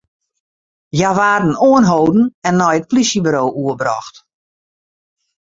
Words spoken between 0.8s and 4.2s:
Hja waarden oanholden en nei it polysjeburo oerbrocht.